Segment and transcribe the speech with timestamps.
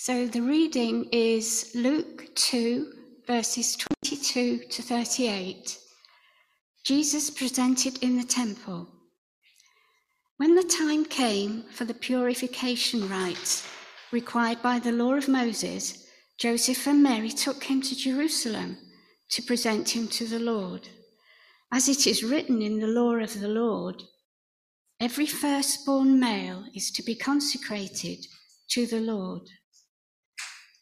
[0.00, 2.92] So the reading is Luke 2,
[3.26, 5.76] verses 22 to 38.
[6.84, 8.86] Jesus presented in the temple.
[10.36, 13.66] When the time came for the purification rites
[14.12, 16.06] required by the law of Moses,
[16.38, 18.78] Joseph and Mary took him to Jerusalem
[19.30, 20.88] to present him to the Lord.
[21.72, 24.04] As it is written in the law of the Lord,
[25.00, 28.24] every firstborn male is to be consecrated
[28.68, 29.42] to the Lord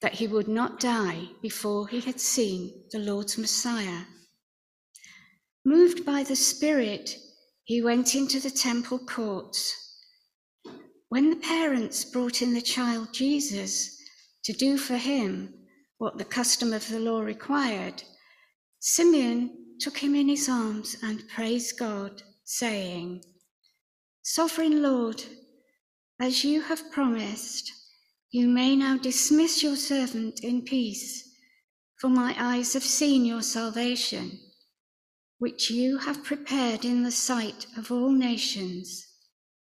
[0.00, 4.02] that he would not die before he had seen the Lord's Messiah.
[5.64, 7.16] Moved by the Spirit,
[7.64, 9.74] he went into the temple courts.
[11.08, 13.96] When the parents brought in the child Jesus
[14.44, 15.52] to do for him
[15.98, 18.02] what the custom of the law required,
[18.80, 23.24] Simeon took him in his arms and praised God, saying,
[24.22, 25.22] Sovereign Lord,
[26.20, 27.72] as you have promised,
[28.30, 31.34] you may now dismiss your servant in peace,
[32.00, 34.38] for my eyes have seen your salvation,
[35.38, 39.06] which you have prepared in the sight of all nations,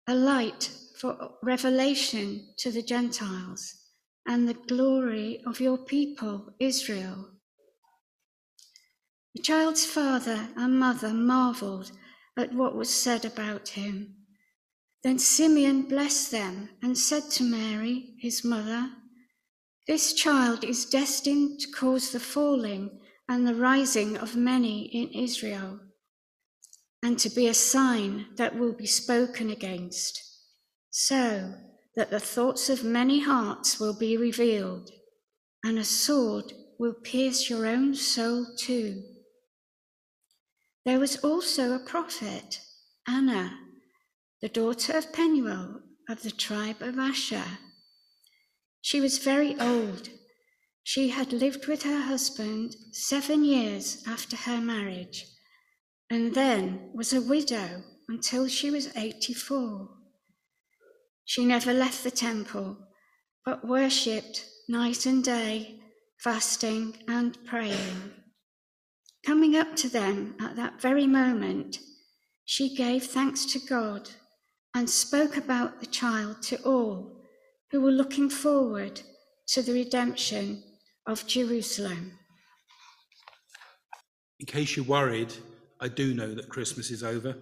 [0.06, 3.74] a light for revelation to the Gentiles
[4.26, 7.30] and the glory of your people, Israel.
[9.34, 11.92] The child's father and mother marveled
[12.36, 14.17] at what was said about him.
[15.04, 18.90] Then Simeon blessed them and said to Mary, his mother,
[19.86, 25.78] This child is destined to cause the falling and the rising of many in Israel,
[27.02, 30.20] and to be a sign that will be spoken against,
[30.90, 31.54] so
[31.94, 34.90] that the thoughts of many hearts will be revealed,
[35.64, 39.04] and a sword will pierce your own soul too.
[40.84, 42.60] There was also a prophet,
[43.06, 43.67] Anna
[44.40, 47.58] the daughter of Penuel of the tribe of Asher.
[48.80, 50.10] She was very old.
[50.84, 55.26] She had lived with her husband seven years after her marriage,
[56.08, 59.88] and then was a widow until she was 84.
[61.24, 62.78] She never left the temple,
[63.44, 65.80] but worshipped night and day,
[66.20, 68.12] fasting and praying.
[69.26, 71.80] Coming up to them at that very moment,
[72.44, 74.08] she gave thanks to God
[74.78, 77.10] and spoke about the child to all
[77.72, 79.00] who were looking forward
[79.44, 80.62] to the redemption
[81.08, 82.12] of Jerusalem.
[84.38, 85.34] In case you're worried,
[85.80, 87.36] I do know that Christmas is over.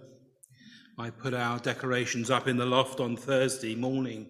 [0.97, 4.25] I put our decorations up in the loft on Thursday morning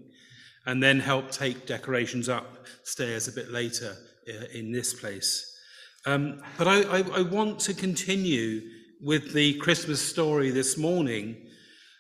[0.65, 3.95] and then helped take decorations upstairs a bit later
[4.27, 5.57] uh, in this place.
[6.05, 8.63] Um, but I, I, I, want to continue
[8.99, 11.46] with the Christmas story this morning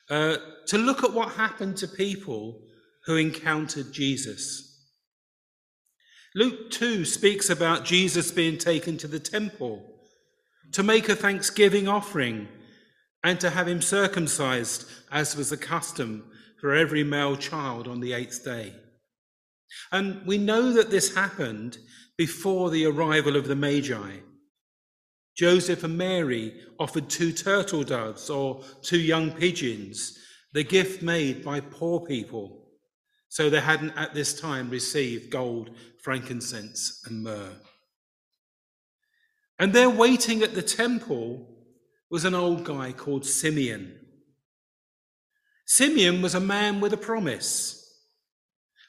[0.09, 0.37] uh,
[0.67, 2.61] to look at what happened to people
[3.05, 4.63] who encountered Jesus.
[6.35, 9.81] Luke 2 speaks about Jesus being taken to the temple
[10.73, 12.47] to make a thanksgiving offering
[13.23, 16.29] and to have him circumcised, as was the custom
[16.59, 18.73] for every male child on the eighth day.
[19.91, 21.77] And we know that this happened
[22.17, 24.17] before the arrival of the Magi.
[25.37, 30.17] Joseph and Mary offered two turtle doves or two young pigeons,
[30.53, 32.65] the gift made by poor people.
[33.29, 35.69] So they hadn't at this time received gold,
[36.01, 37.53] frankincense, and myrrh.
[39.59, 41.47] And there waiting at the temple
[42.09, 43.99] was an old guy called Simeon.
[45.65, 47.83] Simeon was a man with a promise.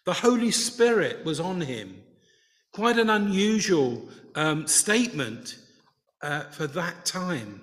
[0.06, 2.02] The Holy Spirit was on him.
[2.72, 5.58] Quite an unusual um, statement
[6.22, 7.60] uh, for that time.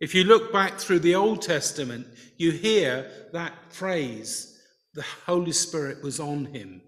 [0.00, 2.06] If you look back through the Old Testament,
[2.36, 4.60] you hear that phrase,
[4.94, 6.82] the Holy Spirit was on him.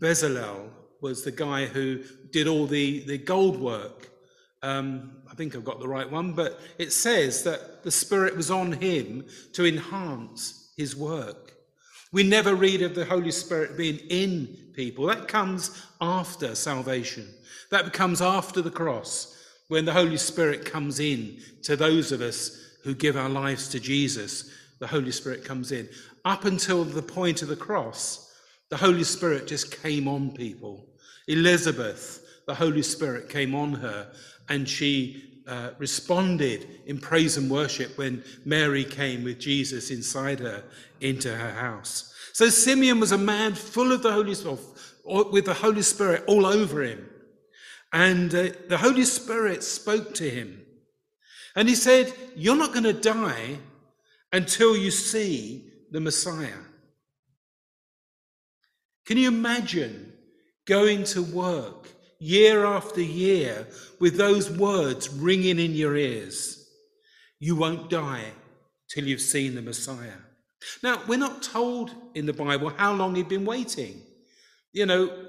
[0.00, 0.70] Bezalel
[1.00, 4.10] was the guy who did all the, the gold work.
[4.62, 8.50] Um, I think I've got the right one, but it says that the Spirit was
[8.50, 11.54] on him to enhance his work.
[12.12, 15.06] We never read of the Holy Spirit being in people.
[15.06, 17.28] That comes after salvation,
[17.70, 19.38] that comes after the cross
[19.72, 23.80] when the Holy Spirit comes in to those of us who give our lives to
[23.80, 25.88] Jesus, the Holy Spirit comes in.
[26.26, 28.34] Up until the point of the cross,
[28.68, 30.84] the Holy Spirit just came on people.
[31.26, 34.12] Elizabeth, the Holy Spirit came on her,
[34.50, 40.62] and she uh, responded in praise and worship when Mary came with Jesus inside her
[41.00, 42.14] into her house.
[42.34, 44.60] So Simeon was a man full of the Holy Spirit,
[45.06, 47.08] with the Holy Spirit all over him.
[47.92, 50.62] And uh, the Holy Spirit spoke to him.
[51.54, 53.58] And he said, You're not going to die
[54.32, 56.62] until you see the Messiah.
[59.04, 60.12] Can you imagine
[60.64, 63.66] going to work year after year
[63.98, 66.70] with those words ringing in your ears?
[67.40, 68.30] You won't die
[68.88, 70.20] till you've seen the Messiah.
[70.82, 74.00] Now, we're not told in the Bible how long he'd been waiting.
[74.72, 75.26] You know,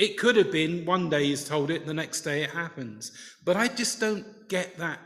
[0.00, 3.12] it could have been one day he's told it, the next day it happens.
[3.44, 4.98] But I just don't get that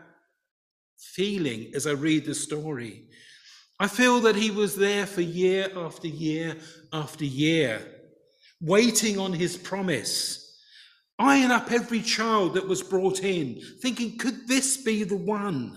[0.96, 3.08] feeling as I read the story.
[3.81, 6.56] I feel that he was there for year after year
[6.93, 7.85] after year,
[8.61, 10.62] waiting on his promise,
[11.19, 15.76] eyeing up every child that was brought in, thinking, could this be the one?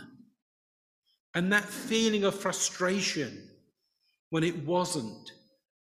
[1.34, 3.50] And that feeling of frustration
[4.30, 5.32] when it wasn't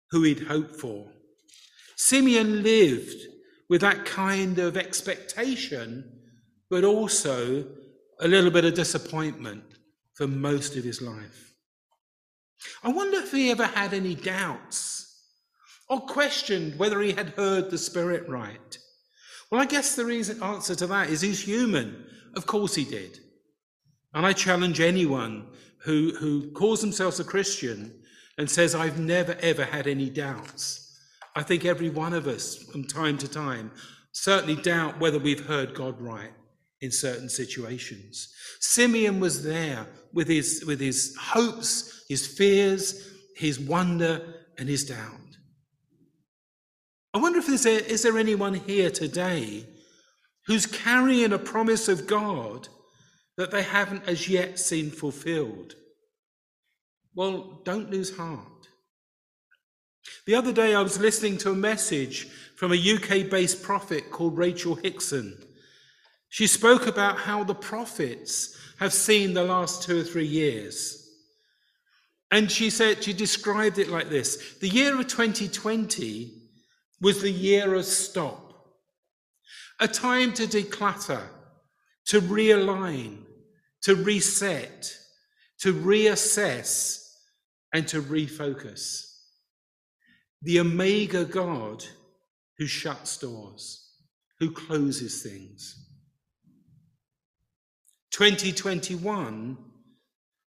[0.10, 1.12] who he'd hoped for.
[2.00, 3.28] Simeon lived
[3.68, 6.10] with that kind of expectation,
[6.70, 7.66] but also
[8.22, 9.66] a little bit of disappointment
[10.14, 11.56] for most of his life.
[12.84, 15.14] I wonder if he ever had any doubts
[15.90, 18.78] or questioned whether he had heard the Spirit right.
[19.52, 22.06] Well, I guess the reason, answer to that is he's human.
[22.34, 23.20] Of course he did.
[24.14, 25.48] And I challenge anyone
[25.80, 27.94] who, who calls themselves a Christian
[28.38, 30.89] and says, I've never ever had any doubts
[31.36, 33.72] I think every one of us, from time to time,
[34.12, 36.32] certainly doubt whether we've heard God right
[36.82, 38.34] in certain situations.
[38.60, 44.22] Simeon was there with his, with his hopes, his fears, his wonder,
[44.58, 45.38] and his doubt.
[47.14, 49.66] I wonder if there's a, is there anyone here today
[50.46, 52.68] who's carrying a promise of God
[53.38, 55.76] that they haven't as yet seen fulfilled?
[57.16, 58.59] Well, don't lose heart.
[60.26, 64.38] The other day, I was listening to a message from a UK based prophet called
[64.38, 65.38] Rachel Hickson.
[66.30, 71.10] She spoke about how the prophets have seen the last two or three years.
[72.32, 76.34] And she said, she described it like this The year of 2020
[77.02, 78.68] was the year of stop,
[79.80, 81.24] a time to declutter,
[82.08, 83.20] to realign,
[83.82, 84.96] to reset,
[85.60, 87.16] to reassess,
[87.74, 89.09] and to refocus
[90.42, 91.84] the Omega God
[92.58, 93.94] who shuts doors,
[94.40, 95.86] who closes things.
[98.12, 99.58] 2021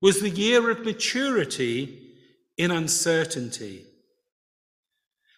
[0.00, 2.14] was the year of maturity
[2.56, 3.84] in uncertainty,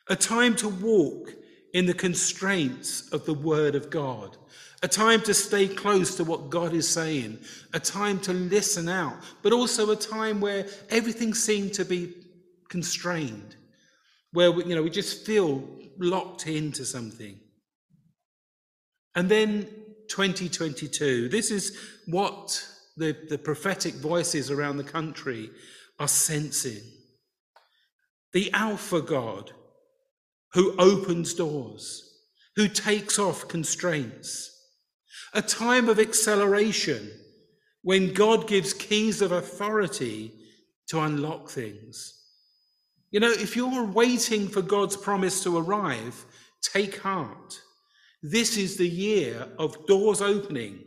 [0.08, 1.32] a time to walk
[1.72, 4.36] in the constraints of the Word of God,
[4.82, 7.38] a time to stay close to what God is saying,
[7.72, 12.14] a time to listen out, but also a time where everything seemed to be
[12.68, 13.56] constrained
[14.32, 15.66] where we, you know, we just feel
[15.98, 17.38] locked into something.
[19.14, 19.68] And then
[20.08, 22.66] 2022, this is what
[22.96, 25.50] the, the prophetic voices around the country
[25.98, 26.82] are sensing.
[28.32, 29.52] The Alpha God
[30.52, 32.02] who opens doors,
[32.56, 34.48] who takes off constraints.
[35.32, 37.10] A time of acceleration
[37.82, 40.32] when God gives keys of authority
[40.88, 42.19] to unlock things.
[43.10, 46.24] You know, if you're waiting for God's promise to arrive,
[46.62, 47.60] take heart.
[48.22, 50.84] This is the year of doors opening.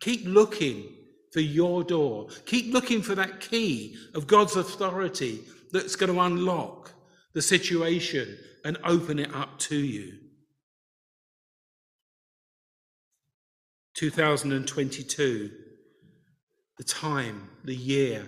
[0.00, 0.84] Keep looking
[1.32, 2.28] for your door.
[2.46, 5.40] Keep looking for that key of God's authority
[5.72, 6.92] that's going to unlock
[7.34, 10.14] the situation and open it up to you.
[13.94, 15.50] 2022,
[16.78, 18.26] the time, the year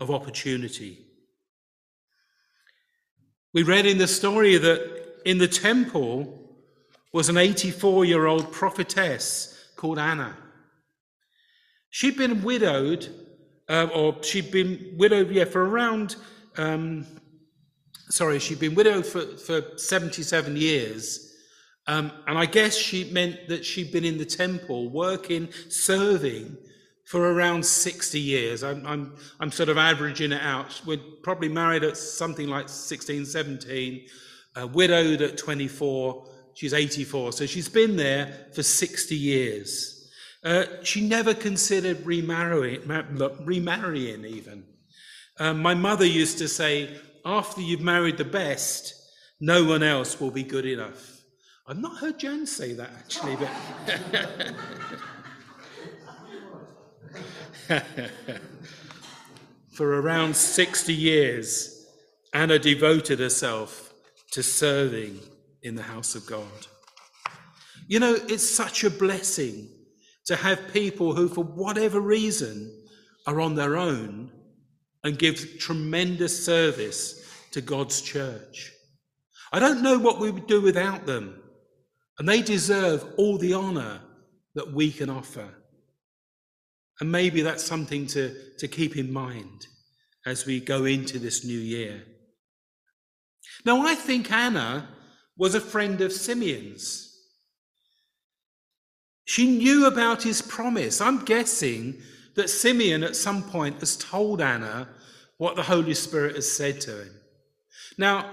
[0.00, 1.01] of opportunity.
[3.54, 6.38] We read in the story that in the temple
[7.12, 10.34] was an 84 year old prophetess called Anna.
[11.90, 13.14] She'd been widowed,
[13.68, 16.16] uh, or she'd been widowed, yeah, for around,
[16.56, 17.06] um,
[18.08, 21.34] sorry, she'd been widowed for, for 77 years.
[21.86, 26.56] Um, and I guess she meant that she'd been in the temple working, serving
[27.04, 28.62] for around 60 years.
[28.62, 30.80] I'm, I'm, I'm sort of averaging it out.
[30.86, 34.06] We're probably married at something like 16, 17,
[34.56, 36.28] uh, widowed at 24.
[36.54, 37.32] She's 84.
[37.32, 40.10] So she's been there for 60 years.
[40.44, 42.82] Uh, she never considered remarrying,
[43.44, 44.64] remarrying even.
[45.38, 49.02] Um, my mother used to say, after you've married the best,
[49.44, 51.20] No one else will be good enough.
[51.66, 53.50] I've not heard Jan say that actually, but
[59.72, 61.86] for around 60 years,
[62.32, 63.92] Anna devoted herself
[64.32, 65.20] to serving
[65.62, 66.66] in the house of God.
[67.86, 69.68] You know, it's such a blessing
[70.26, 72.72] to have people who, for whatever reason,
[73.26, 74.30] are on their own
[75.04, 78.72] and give tremendous service to God's church.
[79.52, 81.42] I don't know what we would do without them,
[82.18, 84.00] and they deserve all the honour
[84.54, 85.48] that we can offer.
[87.02, 89.66] And maybe that's something to, to keep in mind
[90.24, 92.04] as we go into this new year.
[93.64, 94.88] Now, I think Anna
[95.36, 97.12] was a friend of Simeon's.
[99.24, 101.00] She knew about his promise.
[101.00, 102.00] I'm guessing
[102.36, 104.88] that Simeon at some point has told Anna
[105.38, 107.14] what the Holy Spirit has said to him.
[107.98, 108.30] Now,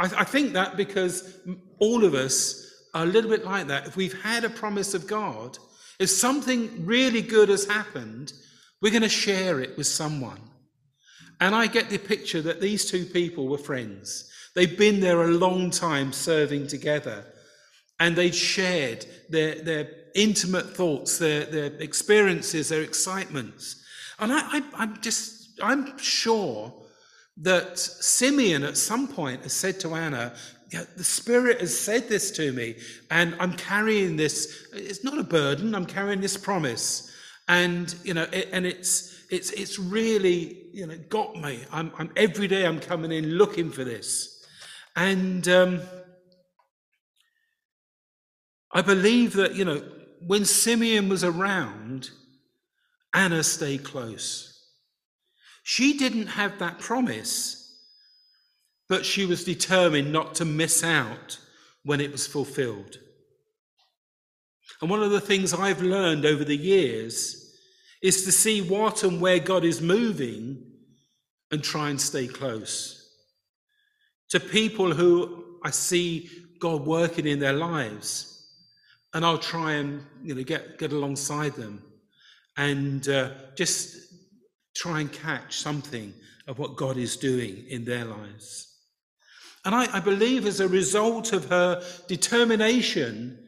[0.00, 1.38] I, I think that because
[1.78, 3.86] all of us are a little bit like that.
[3.86, 5.58] If we've had a promise of God,
[6.00, 8.32] if something really good has happened,
[8.80, 10.40] we're going to share it with someone.
[11.40, 14.30] And I get the picture that these two people were friends.
[14.54, 17.26] They'd been there a long time serving together,
[18.00, 23.84] and they'd shared their, their intimate thoughts, their, their experiences, their excitements.
[24.18, 26.72] And I, I, I'm just, I'm sure
[27.42, 30.34] that Simeon at some point has said to Anna,
[30.72, 32.76] yeah, the Spirit has said this to me,
[33.10, 34.68] and I'm carrying this.
[34.72, 35.74] It's not a burden.
[35.74, 37.10] I'm carrying this promise,
[37.48, 41.64] and you know, it, and it's it's it's really you know got me.
[41.72, 44.46] I'm, I'm every day I'm coming in looking for this,
[44.94, 45.80] and um,
[48.72, 49.82] I believe that you know
[50.24, 52.10] when Simeon was around,
[53.12, 54.46] Anna stayed close.
[55.64, 57.59] She didn't have that promise,
[58.90, 61.38] but she was determined not to miss out
[61.84, 62.98] when it was fulfilled.
[64.80, 67.54] And one of the things I've learned over the years
[68.02, 70.60] is to see what and where God is moving
[71.52, 73.14] and try and stay close.
[74.30, 76.28] To people who I see
[76.58, 78.44] God working in their lives,
[79.14, 81.82] and I'll try and you know get get alongside them
[82.56, 83.96] and uh, just
[84.74, 86.12] try and catch something
[86.48, 88.69] of what God is doing in their lives.
[89.64, 93.38] And I, I believe as a result of her determination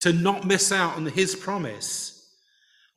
[0.00, 2.30] to not miss out on his promise,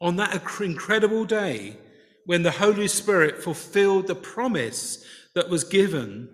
[0.01, 1.77] on that incredible day
[2.25, 6.29] when the Holy Spirit fulfilled the promise that was given,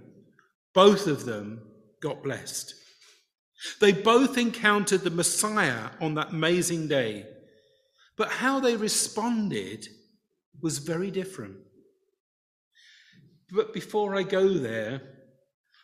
[0.73, 1.61] both of them
[2.01, 2.73] got blessed.
[3.79, 7.27] They both encountered the Messiah on that amazing day,
[8.17, 9.87] but how they responded
[10.61, 11.57] was very different.
[13.51, 15.01] But before I go there,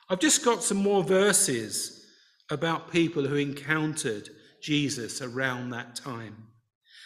[0.10, 2.06] I've just got some more verses
[2.50, 6.48] about people who encountered Jesus around that time.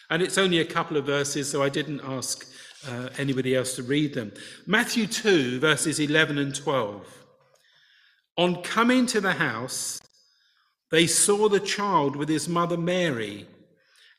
[0.10, 2.48] And it's only a couple of verses, so I didn't ask
[2.88, 4.32] uh, anybody else to read them.
[4.66, 7.26] Matthew 2, verses 11 and 12.
[8.38, 10.02] On coming to the house,
[10.90, 13.48] they saw the child with his mother Mary,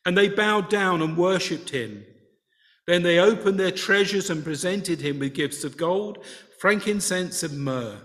[0.04, 2.04] and they bowed down and worshipped him.
[2.86, 6.18] Then they opened their treasures and presented him with gifts of gold,
[6.58, 7.98] frankincense, and myrrh.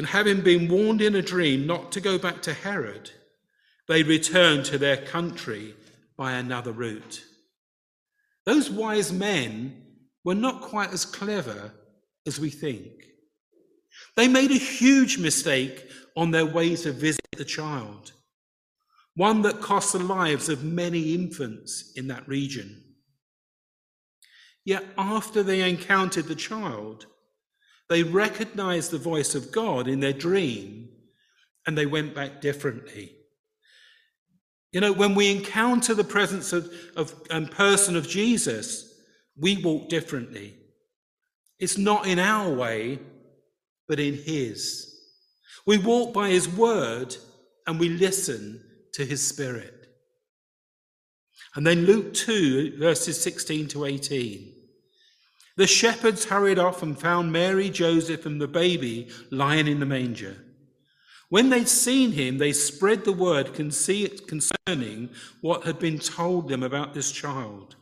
[0.00, 3.10] And having been warned in a dream not to go back to Herod,
[3.86, 5.74] they returned to their country
[6.16, 7.22] by another route.
[8.46, 9.82] Those wise men
[10.24, 11.74] were not quite as clever
[12.26, 12.88] as we think.
[14.16, 18.12] They made a huge mistake on their way to visit the child,
[19.16, 22.82] one that cost the lives of many infants in that region.
[24.64, 27.04] Yet after they encountered the child,
[27.90, 30.88] they recognized the voice of God in their dream
[31.66, 33.16] and they went back differently.
[34.72, 38.94] You know, when we encounter the presence of, of and person of Jesus,
[39.36, 40.54] we walk differently.
[41.58, 43.00] It's not in our way,
[43.88, 44.96] but in his.
[45.66, 47.16] We walk by his word
[47.66, 49.88] and we listen to his spirit.
[51.56, 54.59] And then Luke 2, verses 16 to 18.
[55.56, 60.36] The shepherds hurried off and found Mary, Joseph, and the baby lying in the manger.
[61.28, 66.92] When they'd seen him, they spread the word concerning what had been told them about
[66.92, 67.76] this child.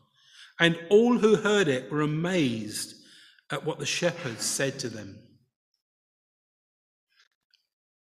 [0.61, 2.95] And all who heard it were amazed
[3.51, 5.19] at what the shepherds said to them.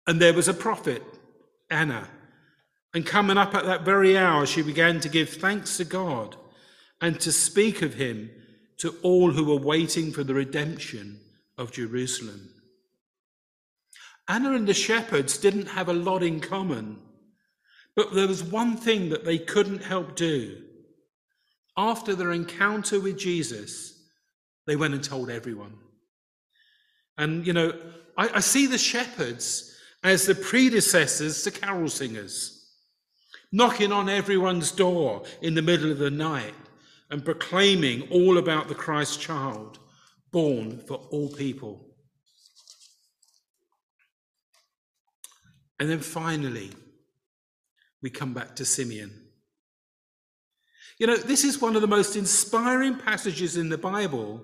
[0.06, 1.02] And there was a prophet,
[1.70, 2.08] Anna.
[2.94, 6.36] And coming up at that very hour, she began to give thanks to God
[7.00, 8.30] and to speak of him
[8.82, 11.20] to all who were waiting for the redemption
[11.56, 12.50] of Jerusalem.
[14.26, 16.98] Anna and the shepherds didn't have a lot in common,
[17.94, 20.62] but there was one thing that they couldn't help do.
[21.76, 24.02] After their encounter with Jesus,
[24.66, 25.74] they went and told everyone.
[27.16, 27.78] And, you know,
[28.16, 32.68] I, I see the shepherds as the predecessors to carol singers,
[33.52, 36.54] knocking on everyone's door in the middle of the night
[37.12, 39.78] and proclaiming all about the Christ child
[40.32, 41.84] born for all people.
[45.78, 46.70] And then finally,
[48.02, 49.12] we come back to Simeon.
[50.98, 54.42] You know, this is one of the most inspiring passages in the Bible,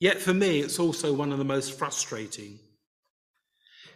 [0.00, 2.58] yet for me, it's also one of the most frustrating.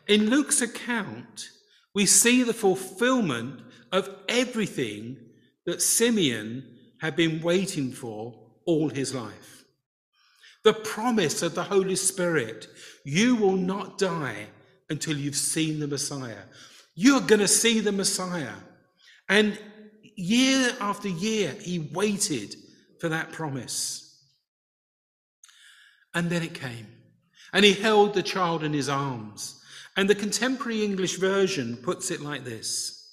[0.08, 1.50] In Luke's account,
[1.94, 3.60] we see the fulfillment
[3.92, 5.18] of everything
[5.66, 6.73] that Simeon
[7.04, 8.34] had been waiting for
[8.64, 9.66] all his life.
[10.62, 12.66] The promise of the Holy Spirit
[13.04, 14.46] you will not die
[14.88, 16.44] until you've seen the Messiah.
[16.94, 18.54] You're going to see the Messiah.
[19.28, 19.58] And
[20.16, 22.56] year after year, he waited
[23.00, 24.18] for that promise.
[26.14, 26.86] And then it came.
[27.52, 29.62] And he held the child in his arms.
[29.94, 33.12] And the contemporary English version puts it like this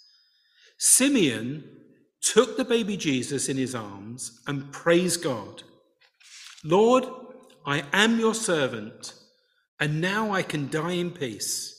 [0.78, 1.81] Simeon
[2.22, 5.64] took the baby Jesus in his arms and praised God.
[6.64, 7.06] Lord,
[7.66, 9.14] I am your servant,
[9.80, 11.78] and now I can die in peace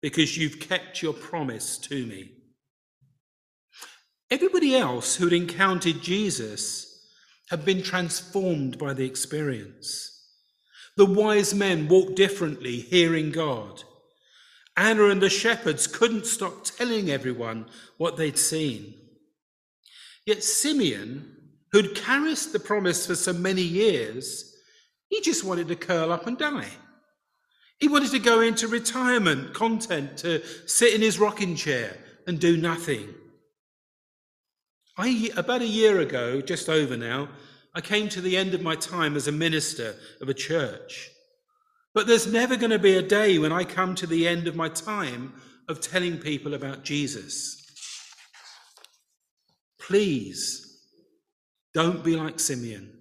[0.00, 2.32] because you've kept your promise to me.
[4.30, 7.08] Everybody else who'd encountered Jesus
[7.50, 10.12] had been transformed by the experience.
[10.96, 13.84] The wise men walked differently, hearing God.
[14.76, 17.66] Anna and the shepherds couldn't stop telling everyone
[17.98, 18.94] what they'd seen.
[20.26, 21.36] Yet Simeon,
[21.72, 24.52] who'd carried the promise for so many years,
[25.08, 26.68] he just wanted to curl up and die.
[27.78, 32.56] He wanted to go into retirement, content, to sit in his rocking chair and do
[32.56, 33.14] nothing.
[34.98, 37.28] I, about a year ago, just over now,
[37.74, 41.10] I came to the end of my time as a minister of a church.
[41.92, 44.56] But there's never going to be a day when I come to the end of
[44.56, 45.34] my time
[45.68, 47.65] of telling people about Jesus.
[49.86, 50.80] Please
[51.72, 52.92] don't be like Simeon.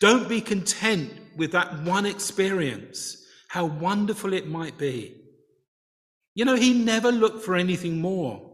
[0.00, 5.14] Don't be content with that one experience, how wonderful it might be.
[6.34, 8.50] You know, he never looked for anything more,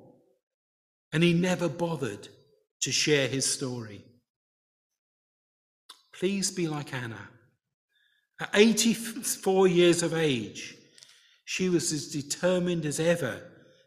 [1.12, 2.28] and he never bothered
[2.80, 4.04] to share his story.
[6.12, 7.28] Please be like Anna.
[8.40, 10.76] At 84 years of age,
[11.44, 13.40] she was as determined as ever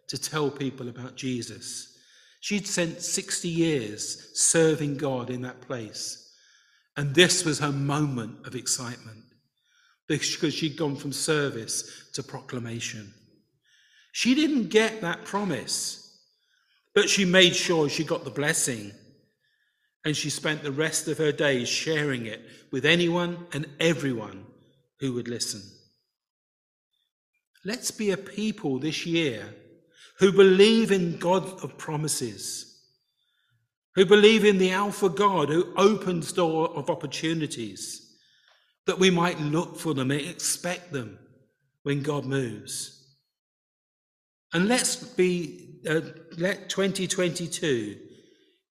[0.08, 1.99] to tell people about Jesus.
[2.40, 6.34] She'd spent 60 years serving God in that place.
[6.96, 9.24] And this was her moment of excitement
[10.08, 13.14] because she'd gone from service to proclamation.
[14.12, 16.00] She didn't get that promise
[16.94, 18.92] but she made sure she got the blessing.
[20.06, 24.46] And she spent the rest of her days sharing it with anyone and everyone
[25.00, 25.62] who would listen.
[27.66, 29.54] Let's be a people this year
[30.20, 32.82] who believe in God of promises,
[33.96, 38.18] who believe in the Alpha God who opens door of opportunities,
[38.86, 41.18] that we might look for them and expect them
[41.84, 42.96] when God moves.
[44.54, 46.02] And let's be uh,
[46.38, 47.98] let 2022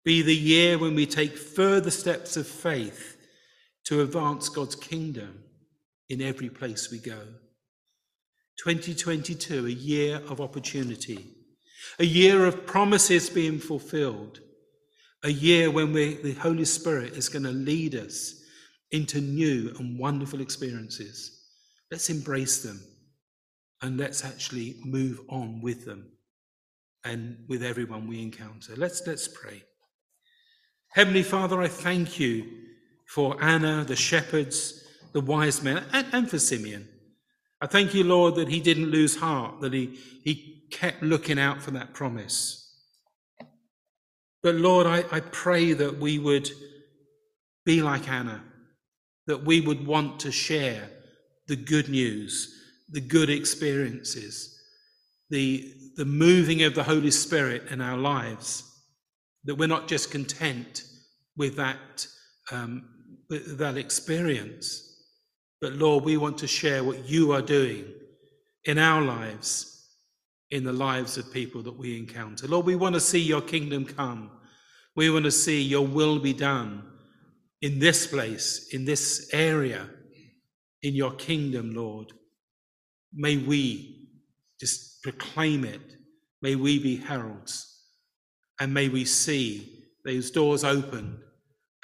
[0.05, 3.17] be the year when we take further steps of faith
[3.85, 5.45] to advance God's kingdom
[6.11, 7.21] in every place we go.
[8.59, 11.38] 2022, a year of opportunity,
[11.99, 14.41] a year of promises being fulfilled,
[15.25, 18.43] a year when we, the Holy Spirit is going to lead us
[18.93, 21.43] into new and wonderful experiences.
[21.91, 22.81] Let's embrace them
[23.83, 26.13] and let's actually move on with them
[27.05, 28.75] and with everyone we encounter.
[28.77, 29.63] Let's, let's pray.
[30.93, 32.47] Heavenly Father, I thank you
[33.07, 36.89] for Anna, the shepherds, the wise men, and, and for Simeon.
[37.61, 41.63] I thank you, Lord, that he didn't lose heart, that he, he kept looking out
[41.63, 42.65] for that promise.
[44.43, 46.49] But Lord, I, I pray that we would
[47.65, 48.43] be like Anna,
[49.27, 50.89] that we would want to share
[51.49, 52.55] the good news,
[52.91, 54.59] the good experiences,
[55.31, 58.65] the, the moving of the Holy Spirit in our lives,
[59.45, 60.83] that we're not just content
[61.37, 62.07] with that,
[62.53, 62.89] um,
[63.29, 64.85] with that experience,
[65.61, 67.85] but Lord, we want to share what you are doing
[68.65, 69.78] in our lives,
[70.51, 72.47] in the lives of people that we encounter.
[72.47, 74.31] Lord, we want to see your kingdom come.
[74.97, 76.83] We want to see your will be done
[77.61, 79.89] in this place, in this area,
[80.83, 82.13] in your kingdom, Lord.
[83.13, 84.09] May we
[84.61, 85.97] just proclaim it.
[86.41, 87.65] May we be heralds.
[88.61, 91.21] And may we see those doors open.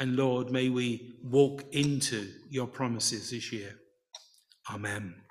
[0.00, 3.74] And Lord, may we walk into your promises this year.
[4.70, 5.23] Amen.